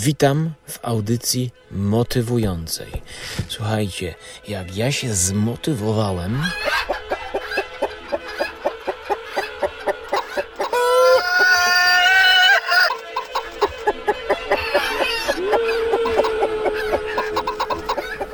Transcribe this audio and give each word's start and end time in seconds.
Witam 0.00 0.52
w 0.68 0.78
audycji 0.82 1.50
motywującej. 1.70 3.02
Słuchajcie, 3.48 4.14
jak 4.48 4.76
ja 4.76 4.92
się 4.92 5.14
zmotywowałem. 5.14 6.42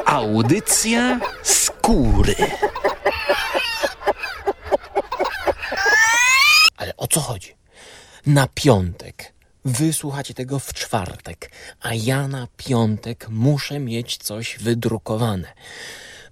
Audycja 0.07 1.21
skóry. 1.43 2.35
Ale 6.77 6.97
o 6.97 7.07
co 7.07 7.21
chodzi? 7.21 7.55
Na 8.27 8.49
piątek 8.55 9.34
Wy 9.65 9.93
słuchacie 9.93 10.35
tego 10.35 10.59
w 10.59 10.73
czwartek, 10.73 11.51
a 11.81 11.95
ja 11.95 12.29
na 12.29 12.49
piątek 12.57 13.27
muszę 13.31 13.81
mieć 13.81 14.17
coś 14.17 14.59
wydrukowane. 14.59 15.53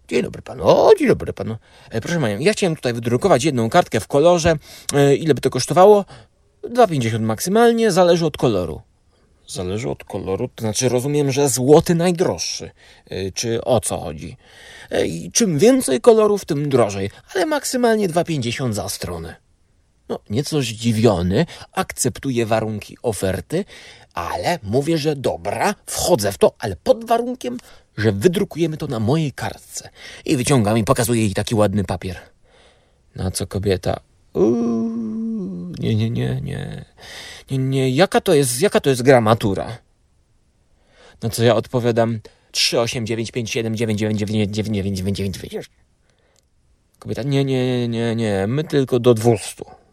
Dzień 0.08 0.24
dobry 0.24 0.42
panu. 0.42 0.64
O, 0.64 0.92
dzień 1.00 1.08
dobry 1.08 1.34
panu. 1.34 1.58
E, 1.90 2.02
proszę 2.02 2.20
panią, 2.20 2.40
ja 2.40 2.54
chciałem 2.54 2.76
tutaj 2.76 2.94
wydrukować 2.94 3.44
jedną 3.44 3.70
kartkę 3.70 4.00
w 4.00 4.08
kolorze. 4.08 4.56
E, 4.94 5.16
ile 5.16 5.34
by 5.34 5.42
to 5.42 5.50
kosztowało? 5.50 6.06
2,50 6.64 7.20
maksymalnie, 7.20 7.92
zależy 7.92 8.26
od 8.26 8.38
koloru. 8.38 8.82
Zależy 9.48 9.90
od 9.90 10.04
koloru, 10.04 10.50
to 10.56 10.62
znaczy 10.62 10.90
rozumiem, 10.90 11.32
że 11.32 11.50
złoty 11.50 11.96
najdroższy. 11.96 12.72
E, 13.10 13.32
czy 13.32 13.64
o 13.64 13.80
co 13.80 13.98
chodzi? 13.98 14.38
I 15.06 15.32
czym 15.32 15.60
więcej 15.60 16.02
kolorów, 16.02 16.46
tym 16.46 16.70
drożej, 16.70 17.10
ale 17.36 17.46
maksymalnie 17.46 18.10
2,50 18.10 18.74
za 18.74 18.90
stronę. 18.90 19.36
No, 20.10 20.20
nieco 20.30 20.62
zdziwiony, 20.62 21.46
akceptuję 21.72 22.46
warunki 22.46 22.98
oferty, 23.04 23.66
ale 24.18 24.60
mówię, 24.64 24.98
że 24.98 25.16
dobra, 25.16 25.76
wchodzę 25.86 26.32
w 26.32 26.38
to, 26.38 26.54
ale 26.60 26.76
pod 26.76 27.06
warunkiem, 27.06 27.58
że 27.98 28.12
wydrukujemy 28.12 28.78
to 28.78 28.88
na 28.88 29.00
mojej 29.00 29.32
kartce. 29.32 29.90
I 30.26 30.38
wyciągam 30.38 30.78
i 30.78 30.84
pokazuję 30.84 31.22
jej 31.22 31.34
taki 31.34 31.56
ładny 31.56 31.84
papier. 31.84 32.20
Na 33.16 33.32
co 33.32 33.48
kobieta? 33.48 34.00
Uuu, 34.34 35.74
nie, 35.80 35.96
nie, 35.96 36.10
nie, 36.10 36.42
nie. 36.42 36.86
Nie, 37.52 37.58
nie, 37.58 37.90
jaka 37.90 38.22
to 38.22 38.34
jest, 38.34 38.62
jaka 38.62 38.80
to 38.80 38.90
jest 38.90 39.02
gramatura? 39.02 39.78
Na 41.22 41.30
co 41.30 41.44
ja 41.44 41.56
odpowiadam 41.56 42.20
3, 42.52 42.80
8, 42.80 43.06
9, 43.06 43.32
5, 43.32 43.52
7, 43.52 43.76
9, 43.76 44.00
9, 44.00 44.20
9, 44.20 44.56
9, 44.56 44.76
9, 44.76 44.98
9, 44.98 45.18
9, 45.18 45.38
9. 45.38 45.70
Kobieta, 47.00 47.24
nie, 47.24 47.46
nie, 47.46 47.88
nie, 47.88 48.16
nie, 48.16 48.48
my 48.48 48.64
tylko 48.64 49.00
do 49.00 49.14
200. 49.14 49.87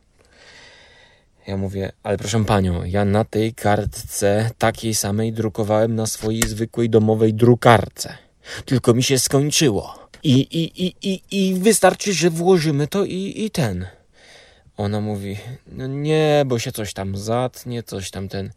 Ja 1.46 1.56
mówię, 1.56 1.92
ale 2.02 2.16
proszę 2.16 2.44
panią, 2.44 2.84
ja 2.84 3.04
na 3.04 3.24
tej 3.24 3.54
kartce 3.54 4.50
takiej 4.58 4.94
samej 4.94 5.32
drukowałem 5.32 5.94
na 5.94 6.06
swojej 6.06 6.42
zwykłej 6.42 6.90
domowej 6.90 7.34
drukarce. 7.34 8.16
Tylko 8.64 8.94
mi 8.94 9.02
się 9.02 9.18
skończyło. 9.18 10.08
I, 10.22 10.32
i, 10.32 10.86
i, 10.86 10.94
i, 11.02 11.22
i 11.30 11.54
wystarczy, 11.54 12.12
że 12.12 12.30
włożymy 12.30 12.88
to 12.88 13.04
i, 13.04 13.34
i 13.36 13.50
ten. 13.50 13.86
Ona 14.76 15.00
mówi, 15.00 15.36
no 15.66 15.86
nie, 15.86 16.44
bo 16.46 16.58
się 16.58 16.72
coś 16.72 16.92
tam 16.92 17.16
zatnie, 17.16 17.82
coś 17.82 18.10
tam 18.10 18.28
ten. 18.28 18.50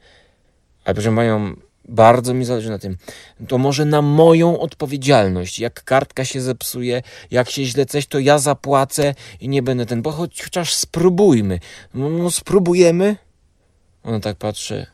Ale 0.86 0.94
proszę 0.94 1.16
panią, 1.16 1.56
bardzo 1.88 2.34
mi 2.34 2.46
zależy 2.46 2.70
na 2.70 2.80
tym. 2.80 2.98
To 3.48 3.58
może 3.58 3.86
na 3.86 4.02
moją 4.02 4.60
odpowiedzialność. 4.60 5.60
Jak 5.60 5.84
kartka 5.84 6.26
się 6.26 6.42
zepsuje, 6.42 7.02
jak 7.32 7.50
się 7.50 7.66
źle 7.66 7.86
coś, 7.86 8.08
to 8.08 8.20
ja 8.20 8.40
zapłacę 8.40 9.16
i 9.42 9.50
nie 9.50 9.64
będę 9.64 9.86
ten, 9.86 10.02
bo 10.02 10.12
chociaż 10.12 10.74
spróbujmy. 10.74 11.60
No, 11.94 12.10
no 12.10 12.32
spróbujemy. 12.32 13.16
Ona 14.04 14.20
tak 14.20 14.38
patrzy 14.38 14.86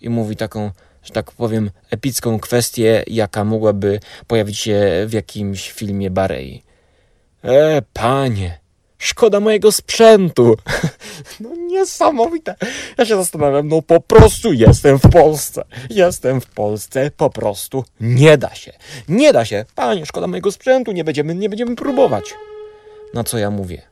i 0.00 0.10
mówi 0.10 0.36
taką, 0.36 0.70
że 1.02 1.12
tak 1.12 1.32
powiem, 1.32 1.70
epicką 1.90 2.40
kwestię, 2.40 3.04
jaka 3.06 3.44
mogłaby 3.44 4.00
pojawić 4.26 4.58
się 4.58 5.04
w 5.06 5.12
jakimś 5.12 5.70
filmie 5.70 6.10
Barei. 6.10 6.62
E, 7.44 7.82
panie, 7.92 8.58
Szkoda 9.00 9.40
mojego 9.40 9.72
sprzętu. 9.72 10.56
No 11.40 11.50
niesamowite. 11.56 12.54
Ja 12.98 13.06
się 13.06 13.16
zastanawiam, 13.16 13.68
no 13.68 13.82
po 13.82 14.00
prostu 14.00 14.52
jestem 14.52 14.98
w 14.98 15.10
Polsce. 15.10 15.64
Jestem 15.90 16.40
w 16.40 16.46
Polsce, 16.46 17.10
po 17.16 17.30
prostu 17.30 17.84
nie 18.00 18.38
da 18.38 18.54
się. 18.54 18.72
Nie 19.08 19.32
da 19.32 19.44
się. 19.44 19.64
Panie, 19.74 20.06
szkoda 20.06 20.26
mojego 20.26 20.52
sprzętu, 20.52 20.92
nie 20.92 21.04
będziemy, 21.04 21.34
nie 21.34 21.48
będziemy 21.48 21.76
próbować. 21.76 22.34
Na 23.14 23.24
co 23.24 23.38
ja 23.38 23.50
mówię? 23.50 23.82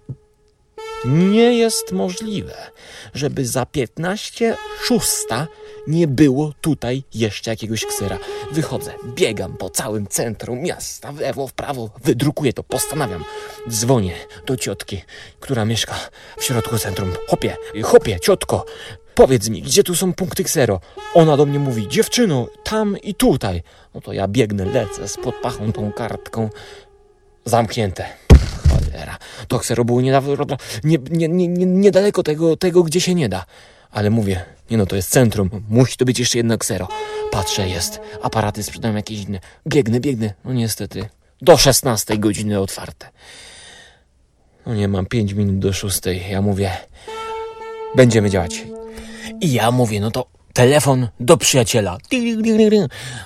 Nie 1.04 1.58
jest 1.58 1.92
możliwe, 1.92 2.54
żeby 3.14 3.46
za 3.46 3.66
15 3.66 4.56
szósta 4.82 5.46
nie 5.88 6.06
było 6.06 6.52
tutaj 6.60 7.02
jeszcze 7.14 7.50
jakiegoś 7.50 7.86
ksera. 7.86 8.18
Wychodzę, 8.52 8.92
biegam 9.14 9.56
po 9.56 9.70
całym 9.70 10.06
centrum 10.06 10.60
miasta, 10.60 11.12
w 11.12 11.20
lewo, 11.20 11.46
w 11.46 11.52
prawo, 11.52 11.90
wydrukuję 12.04 12.52
to, 12.52 12.62
postanawiam. 12.62 13.24
Dzwonię 13.68 14.12
do 14.46 14.56
ciotki, 14.56 15.02
która 15.40 15.64
mieszka 15.64 15.94
w 16.38 16.44
środku 16.44 16.78
centrum. 16.78 17.12
Chopie, 17.28 17.56
chopie, 17.82 18.20
ciotko, 18.20 18.64
powiedz 19.14 19.48
mi, 19.48 19.62
gdzie 19.62 19.82
tu 19.82 19.94
są 19.94 20.12
punkty 20.12 20.44
ksero? 20.44 20.80
Ona 21.14 21.36
do 21.36 21.46
mnie 21.46 21.58
mówi, 21.58 21.88
dziewczyno, 21.88 22.48
tam 22.64 22.96
i 23.02 23.14
tutaj. 23.14 23.62
No 23.94 24.00
to 24.00 24.12
ja 24.12 24.28
biegnę, 24.28 24.64
lecę 24.64 25.08
z 25.08 25.16
podpachą 25.16 25.72
tą 25.72 25.92
kartką. 25.92 26.50
Zamknięte. 27.44 28.06
Cholera, 28.68 29.18
to 29.48 29.58
ksero 29.58 29.84
było 29.84 30.00
nie, 30.00 30.12
nie, 31.10 31.28
nie, 31.28 31.48
niedaleko 31.66 32.22
tego, 32.22 32.56
tego, 32.56 32.82
gdzie 32.82 33.00
się 33.00 33.14
nie 33.14 33.28
da. 33.28 33.44
Ale 33.90 34.10
mówię, 34.10 34.44
nie 34.70 34.76
no, 34.76 34.86
to 34.86 34.96
jest 34.96 35.10
centrum, 35.10 35.50
musi 35.68 35.96
to 35.96 36.04
być 36.04 36.18
jeszcze 36.18 36.38
jedno 36.38 36.58
ksero. 36.58 36.88
Patrzę, 37.30 37.68
jest, 37.68 38.00
aparaty 38.22 38.62
sprzedają 38.62 38.94
jakieś 38.94 39.20
inne. 39.20 39.40
Biegnę, 39.68 40.00
biegnę, 40.00 40.34
no 40.44 40.52
niestety, 40.52 41.08
do 41.42 41.56
16 41.56 42.18
godziny 42.18 42.60
otwarte. 42.60 43.08
No 44.66 44.74
nie, 44.74 44.88
mam 44.88 45.06
5 45.06 45.32
minut 45.32 45.58
do 45.58 45.72
6. 45.72 46.00
Ja 46.30 46.42
mówię, 46.42 46.70
będziemy 47.96 48.30
działać. 48.30 48.64
I 49.40 49.52
ja 49.52 49.70
mówię, 49.70 50.00
no 50.00 50.10
to 50.10 50.26
telefon 50.52 51.08
do 51.20 51.36
przyjaciela. 51.36 51.98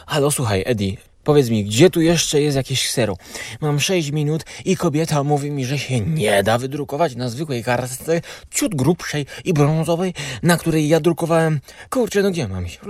Halo, 0.07 0.31
słuchaj, 0.31 0.63
Eddie, 0.67 0.97
Powiedz 1.25 1.51
mi, 1.51 1.65
gdzie 1.65 1.91
tu 1.91 2.01
jeszcze 2.01 2.41
jest 2.41 2.57
jakieś 2.57 2.89
ksero? 2.89 3.17
Mam 3.61 3.81
6 3.81 4.11
minut 4.11 4.45
i 4.65 4.77
kobieta 4.77 5.25
mówi 5.25 5.51
mi, 5.51 5.65
że 5.65 5.79
się 5.79 6.01
nie 6.01 6.43
da 6.43 6.59
wydrukować 6.59 7.17
na 7.17 7.29
zwykłej 7.29 7.65
kartce, 7.65 8.21
ciut 8.51 8.75
grubszej 8.75 9.27
i 9.45 9.53
brązowej, 9.53 10.15
na 10.43 10.57
której 10.57 10.89
ja 10.89 11.01
drukowałem. 11.01 11.61
Kurczę, 11.91 12.23
no 12.23 12.31
gdzie 12.31 12.49
mam 12.49 12.67
iść? 12.67 12.81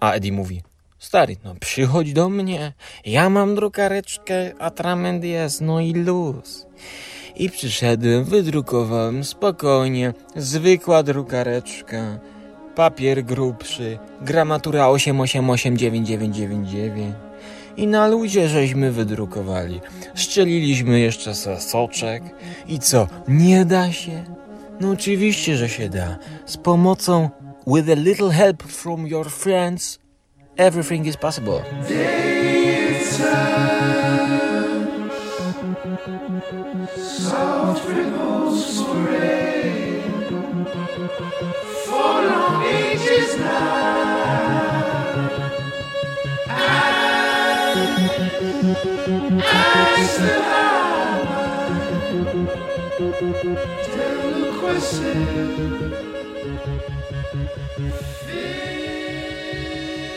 A 0.00 0.12
Eddie 0.12 0.32
mówi, 0.32 0.62
stary, 0.98 1.36
no 1.44 1.54
przychodź 1.60 2.12
do 2.12 2.28
mnie, 2.28 2.72
ja 3.04 3.30
mam 3.30 3.54
drukareczkę, 3.54 4.52
atrament 4.58 5.24
jest, 5.24 5.60
no 5.60 5.80
i 5.80 5.92
luz. 5.92 6.66
I 7.36 7.50
przyszedłem, 7.50 8.24
wydrukowałem 8.24 9.24
spokojnie, 9.24 10.14
zwykła 10.36 11.02
drukareczka, 11.02 12.18
papier 12.74 13.24
grubszy, 13.24 13.98
gramatura 14.20 14.86
8889999. 14.86 17.12
I 17.76 17.86
na 17.86 18.08
ludzie 18.08 18.48
żeśmy 18.48 18.92
wydrukowali. 18.92 19.80
Szczeliliśmy 20.14 21.00
jeszcze 21.00 21.34
soczek. 21.60 22.22
I 22.68 22.78
co, 22.78 23.06
nie 23.28 23.64
da 23.64 23.92
się? 23.92 24.24
No 24.80 24.90
oczywiście, 24.90 25.56
że 25.56 25.68
się 25.68 25.88
da. 25.88 26.18
Z 26.46 26.56
pomocą, 26.56 27.30
with 27.66 27.90
a 27.90 27.94
little 27.94 28.30
help 28.30 28.62
from 28.62 29.06
your 29.06 29.30
friends, 29.30 29.98
everything 30.56 31.06
is 31.06 31.16
possible. 31.16 31.62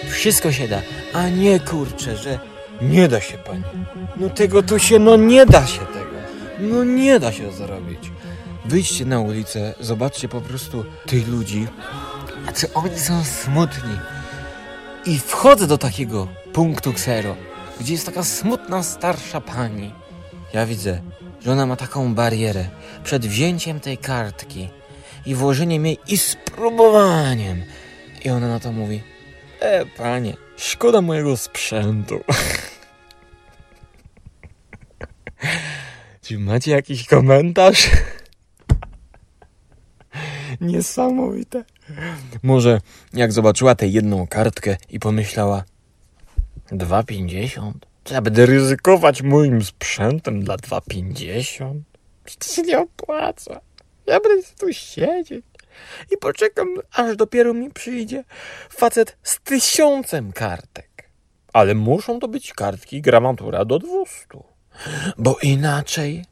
Wszystko 0.09 0.51
się 0.51 0.67
da. 0.67 0.81
A 1.13 1.29
nie 1.29 1.59
kurczę, 1.59 2.15
że 2.15 2.39
nie 2.81 3.07
da 3.07 3.21
się 3.21 3.37
pani. 3.37 3.63
No 4.17 4.29
tego 4.29 4.63
tu 4.63 4.79
się, 4.79 4.99
no 4.99 5.15
nie 5.15 5.45
da 5.45 5.67
się 5.67 5.79
tego. 5.79 6.15
No 6.59 6.83
nie 6.83 7.19
da 7.19 7.31
się 7.31 7.51
zrobić. 7.51 8.11
Wyjdźcie 8.65 9.05
na 9.05 9.19
ulicę, 9.19 9.73
zobaczcie 9.79 10.27
po 10.27 10.41
prostu 10.41 10.85
tych 11.05 11.27
ludzi. 11.27 11.67
A 12.47 12.51
czy 12.51 12.73
oni 12.73 12.99
są 12.99 13.23
smutni. 13.23 13.97
I 15.05 15.19
wchodzę 15.19 15.67
do 15.67 15.77
takiego 15.77 16.27
punktu 16.53 16.93
ksero, 16.93 17.35
gdzie 17.79 17.93
jest 17.93 18.05
taka 18.05 18.23
smutna 18.23 18.83
starsza 18.83 19.41
pani. 19.41 19.91
Ja 20.53 20.65
widzę, 20.65 21.01
że 21.41 21.51
ona 21.51 21.65
ma 21.65 21.75
taką 21.75 22.15
barierę 22.15 22.65
przed 23.03 23.25
wzięciem 23.25 23.79
tej 23.79 23.97
kartki 23.97 24.69
i 25.25 25.35
włożeniem 25.35 25.85
jej 25.85 25.99
i 26.07 26.17
spróbowaniem. 26.17 27.63
I 28.25 28.29
ona 28.29 28.47
na 28.47 28.59
to 28.59 28.71
mówi: 28.71 29.03
E, 29.59 29.85
panie, 29.85 30.33
szkoda 30.57 31.01
mojego 31.01 31.37
sprzętu. 31.37 32.19
Czy 36.25 36.39
macie 36.39 36.71
jakiś 36.71 37.07
komentarz? 37.07 37.89
Niesamowite. 40.61 41.63
Może 42.43 42.81
jak 43.13 43.31
zobaczyła 43.31 43.75
tę 43.75 43.87
jedną 43.87 44.27
kartkę 44.27 44.77
i 44.89 44.99
pomyślała 44.99 45.63
2,50? 46.71 47.71
To 48.03 48.13
ja 48.13 48.21
będę 48.21 48.45
ryzykować 48.45 49.21
moim 49.21 49.63
sprzętem 49.63 50.43
dla 50.43 50.55
2,50? 50.55 51.81
Przecież 52.23 52.51
się 52.51 52.61
nie 52.61 52.79
opłaca. 52.79 53.61
Ja 54.05 54.19
będę 54.19 54.47
tu 54.59 54.73
siedzieć 54.73 55.45
i 56.11 56.17
poczekam, 56.17 56.67
aż 56.93 57.15
dopiero 57.15 57.53
mi 57.53 57.71
przyjdzie 57.71 58.23
facet 58.69 59.17
z 59.23 59.39
tysiącem 59.39 60.33
kartek. 60.33 61.09
Ale 61.53 61.75
muszą 61.75 62.19
to 62.19 62.27
być 62.27 62.53
kartki 62.53 63.01
gramatura 63.01 63.65
do 63.65 63.79
200. 63.79 64.54
Bo 65.17 65.37
inaczej, 65.41 66.25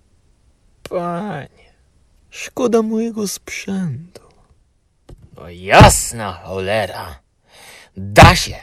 panie, 0.89 1.73
szkoda 2.29 2.81
mojego 2.81 3.27
sprzętu. 3.27 4.21
No 5.35 5.49
jasna 5.49 6.33
cholera. 6.33 7.19
Da 7.97 8.35
się. 8.35 8.55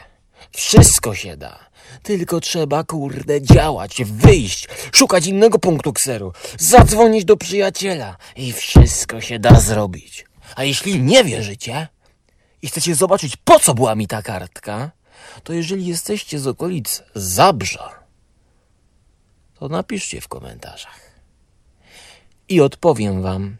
Wszystko 0.51 1.15
się 1.15 1.37
da. 1.37 1.59
Tylko 2.03 2.39
trzeba, 2.39 2.83
kurde, 2.83 3.41
działać, 3.41 4.03
wyjść, 4.05 4.67
szukać 4.91 5.25
innego 5.25 5.59
punktu 5.59 5.93
kseru, 5.93 6.33
zadzwonić 6.59 7.25
do 7.25 7.37
przyjaciela 7.37 8.17
i 8.35 8.53
wszystko 8.53 9.21
się 9.21 9.39
da 9.39 9.59
zrobić. 9.59 10.25
A 10.55 10.63
jeśli 10.63 11.01
nie 11.01 11.23
wierzycie 11.23 11.87
i 12.61 12.67
chcecie 12.67 12.95
zobaczyć, 12.95 13.37
po 13.37 13.59
co 13.59 13.73
była 13.73 13.95
mi 13.95 14.07
ta 14.07 14.21
kartka, 14.21 14.91
to 15.43 15.53
jeżeli 15.53 15.85
jesteście 15.85 16.39
z 16.39 16.47
okolic 16.47 17.03
Zabrza, 17.15 18.00
to 19.61 19.69
napiszcie 19.69 20.21
w 20.21 20.27
komentarzach. 20.27 20.99
I 22.49 22.61
odpowiem 22.61 23.21
wam, 23.21 23.57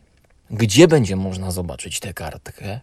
gdzie 0.49 0.87
będzie 0.87 1.15
można 1.15 1.51
zobaczyć 1.51 1.99
tę 1.99 2.13
kartkę, 2.13 2.79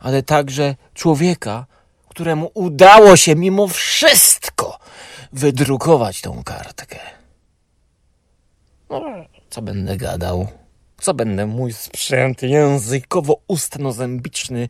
ale 0.00 0.22
także 0.22 0.74
człowieka, 0.94 1.66
któremu 2.08 2.50
udało 2.54 3.16
się 3.16 3.36
mimo 3.36 3.68
wszystko 3.68 4.78
wydrukować 5.32 6.20
tą 6.20 6.44
kartkę. 6.44 6.98
No, 8.90 9.02
co 9.50 9.62
będę 9.62 9.96
gadał? 9.96 10.48
Co 11.00 11.14
będę 11.14 11.46
mój 11.46 11.72
sprzęt 11.72 12.42
językowo-ustno-zębiczny 12.42 14.68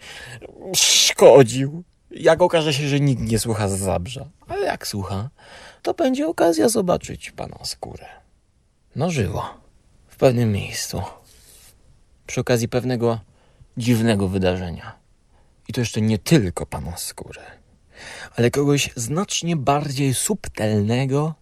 szkodził? 0.75 1.85
Jak 2.11 2.43
okaże 2.43 2.75
się, 2.75 2.89
że 2.89 3.01
nikt 3.01 3.23
nie 3.23 3.39
słucha 3.39 3.69
z 3.69 3.79
Zabrza. 3.79 4.27
Ale 4.49 4.67
jak 4.67 4.87
słucha, 4.87 5.31
to 5.87 5.95
będzie 5.95 6.29
okazja 6.29 6.69
zobaczyć 6.69 7.31
pana 7.31 7.65
skórę. 7.65 8.07
No 8.97 9.11
żywo. 9.11 9.45
W 10.09 10.17
pewnym 10.17 10.53
miejscu. 10.53 11.03
Przy 12.27 12.41
okazji 12.41 12.69
pewnego 12.69 13.21
dziwnego 13.77 14.29
wydarzenia. 14.29 14.97
I 15.69 15.73
to 15.73 15.81
jeszcze 15.81 16.01
nie 16.01 16.19
tylko 16.19 16.67
pana 16.67 16.97
skórę, 16.97 17.43
ale 18.37 18.51
kogoś 18.51 18.91
znacznie 18.97 19.57
bardziej 19.57 20.15
subtelnego. 20.15 21.35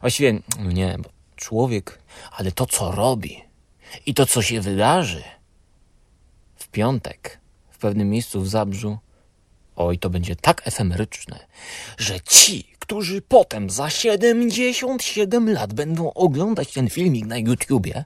Właściwie 0.00 0.40
nie, 0.58 0.96
bo 0.98 1.08
człowiek, 1.36 1.98
ale 2.30 2.52
to 2.52 2.66
co 2.66 2.92
robi 2.92 3.44
i 4.06 4.14
to 4.14 4.26
co 4.26 4.42
się 4.42 4.60
wydarzy 4.60 5.22
w 6.56 6.68
piątek 6.68 7.40
w 7.70 7.78
pewnym 7.78 8.10
miejscu 8.10 8.40
w 8.40 8.48
Zabrzu, 8.48 8.98
oj, 9.76 9.98
to 9.98 10.10
będzie 10.10 10.36
tak 10.36 10.68
efemeryczne, 10.68 11.46
że 11.98 12.20
ci, 12.20 12.73
którzy 12.84 13.22
potem 13.22 13.70
za 13.70 13.90
77 13.90 15.52
lat 15.52 15.72
będą 15.72 16.12
oglądać 16.12 16.72
ten 16.72 16.90
filmik 16.90 17.26
na 17.26 17.38
YouTubie 17.38 18.04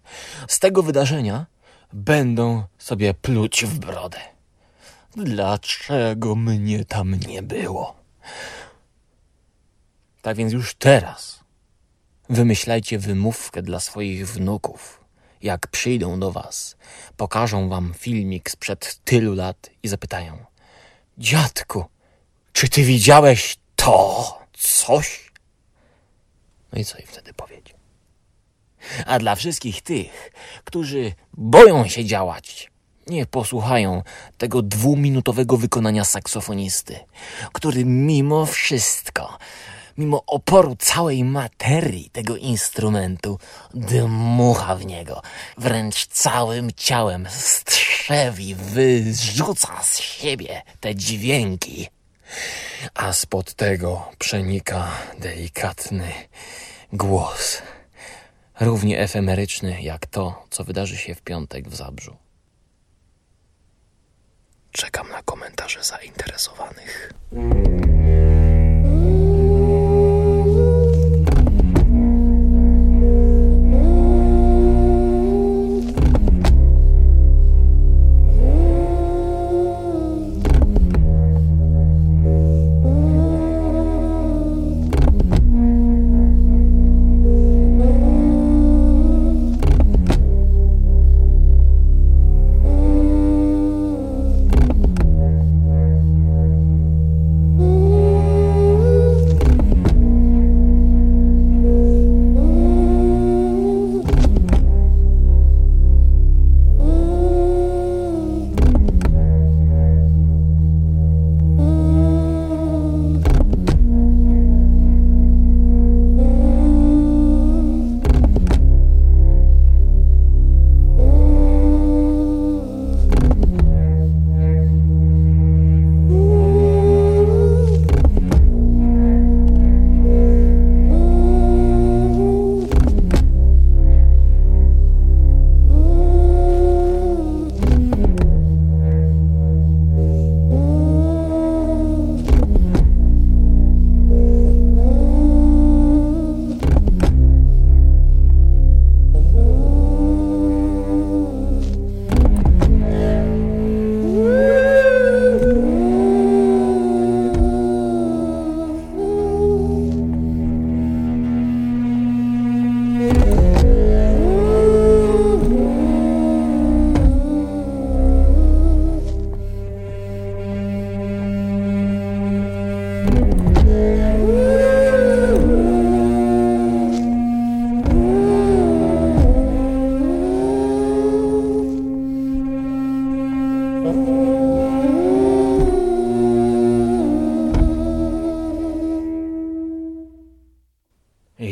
z 0.49 0.59
tego 0.59 0.83
wydarzenia, 0.83 1.47
będą 1.93 2.63
sobie 2.79 3.15
pluć 3.15 3.65
w 3.65 3.79
brodę. 3.79 4.19
Dlaczego 5.17 6.35
mnie 6.35 6.85
tam 6.85 7.15
nie 7.15 7.43
było? 7.43 7.97
Tak 10.23 10.37
więc 10.37 10.53
już 10.53 10.75
teraz 10.75 11.41
wymyślajcie 12.31 12.99
wymówkę 12.99 13.63
dla 13.63 13.81
swoich 13.81 14.29
wnuków. 14.29 15.05
Jak 15.43 15.67
przyjdą 15.67 16.21
do 16.21 16.33
was, 16.33 16.77
pokażą 17.17 17.69
wam 17.69 17.95
filmik 17.99 18.51
sprzed 18.51 19.01
tylu 19.05 19.35
lat 19.35 19.71
i 19.83 19.89
zapytają: 19.89 20.39
Dziadku, 21.19 21.85
czy 22.53 22.69
ty 22.69 22.83
widziałeś 22.83 23.57
to 23.77 24.39
coś? 24.59 25.31
No 26.73 26.81
i 26.81 26.85
co 26.85 26.99
im 26.99 27.07
wtedy 27.07 27.35
powiedzieć? 27.35 27.75
A 29.07 29.19
dla 29.19 29.35
wszystkich 29.35 29.83
tych, 29.83 30.31
którzy 30.65 31.13
boją 31.33 31.89
się 31.89 32.05
działać, 32.05 32.71
niech 33.07 33.27
posłuchają 33.27 34.03
tego 34.39 34.63
dwuminutowego 34.63 35.57
wykonania 35.57 36.05
saksofonisty, 36.05 36.99
który 37.53 37.85
mimo 37.85 38.47
wszystko, 38.47 39.39
mimo 39.99 40.23
oporu 40.27 40.77
całej 40.77 41.25
materii 41.25 42.11
tego 42.11 42.37
instrumentu, 42.37 43.39
dmucha 43.75 44.77
w 44.77 44.87
niego, 44.87 45.23
wręcz 45.59 46.07
całym 46.07 46.71
ciałem 46.77 47.27
strzewi, 47.31 48.55
wyrzuca 48.55 49.83
z 49.83 50.01
siebie 50.01 50.63
te 50.81 50.95
dźwięki. 50.95 51.89
A 52.95 53.13
spod 53.13 53.55
tego 53.55 54.11
przenika 54.19 54.91
delikatny 55.19 56.13
głos, 56.93 57.63
równie 58.61 59.01
efemeryczny 59.01 59.83
jak 59.83 60.07
to, 60.07 60.47
co 60.51 60.65
wydarzy 60.65 60.97
się 60.97 61.15
w 61.15 61.23
piątek 61.23 61.69
w 61.69 61.77
Zabrzu. 61.77 62.17
Czekam 64.73 65.09
na 65.09 65.23
komentarze 65.23 65.85
zainteresowanych. 65.85 67.13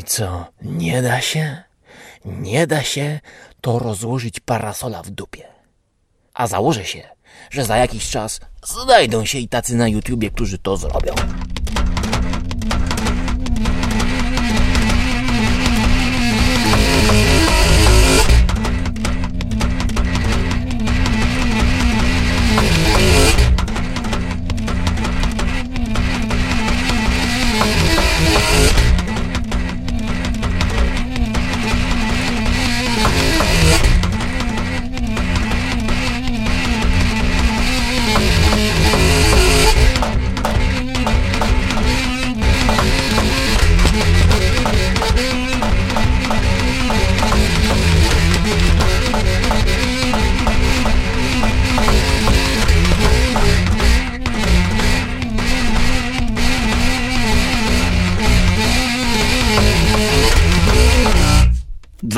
Co, 0.03 0.47
nie 0.63 1.03
da 1.03 1.21
się? 1.21 1.63
Nie 2.25 2.67
da 2.67 2.83
się 2.83 3.21
to 3.61 3.79
rozłożyć 3.79 4.41
parasola 4.41 5.03
w 5.03 5.11
dupie. 5.11 5.45
A 6.35 6.47
założę 6.47 6.85
się, 6.85 7.09
że 7.51 7.65
za 7.65 7.77
jakiś 7.77 8.11
czas 8.11 8.41
znajdą 8.63 9.25
się 9.25 9.39
i 9.39 9.49
tacy 9.49 9.77
na 9.77 9.89
YouTubie, 9.89 10.31
którzy 10.31 10.59
to 10.59 10.77
zrobią. 10.77 11.15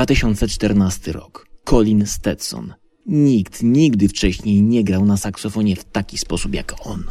Dwa 0.08 0.14
tysiące 0.14 0.48
czternasty 0.48 1.12
rok. 1.12 1.46
Colin 1.64 2.06
Stetson. 2.06 2.74
Nikt 3.06 3.62
nigdy 3.62 4.08
wcześniej 4.08 4.62
nie 4.62 4.84
grał 4.84 5.04
na 5.04 5.16
saksofonie 5.16 5.76
w 5.76 5.84
taki 5.84 6.18
sposób 6.18 6.54
jak 6.54 6.74
on. 6.86 7.04